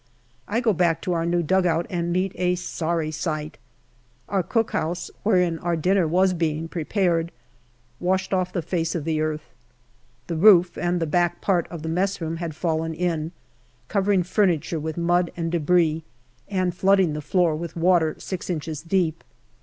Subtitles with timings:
[0.47, 3.59] I go back to our new dugout and meet a sorry sight.
[4.27, 7.31] Our cookhouse, wherein our dinner was being prepared,
[7.99, 9.53] washed off the face of the earth.
[10.25, 13.31] The roof and the back part of the messroom had fallen in,
[13.89, 16.01] covering furniture with mud and debris,
[16.49, 19.23] and flooding the floor with water 6 inches deep.